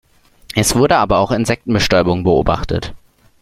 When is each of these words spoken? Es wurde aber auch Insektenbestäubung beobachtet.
Es 0.55 0.75
wurde 0.75 0.95
aber 0.97 1.19
auch 1.19 1.29
Insektenbestäubung 1.31 2.23
beobachtet. 2.23 2.95